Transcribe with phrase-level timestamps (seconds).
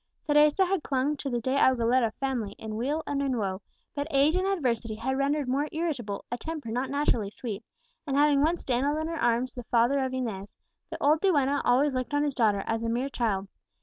[0.25, 3.61] Teresa had clung to the De Aguilera family in weal and in woe;
[3.93, 7.63] but age and adversity had rendered more irritable a temper not naturally sweet;
[8.07, 10.57] and having once dandled in her arms the father of Inez,
[10.89, 13.47] the old duenna always looked on his daughter as a mere child.